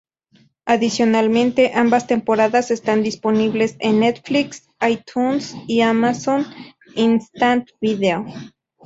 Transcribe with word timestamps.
Adicionalmente, 0.65 1.73
ambas 1.75 2.07
temporadas 2.07 2.71
están 2.71 3.03
disponibles 3.03 3.75
en 3.77 3.99
Netflix, 3.99 4.67
iTunes 4.81 5.55
y 5.67 5.81
Amazon 5.81 6.47
Instant 6.95 7.67
Video. 7.79 8.25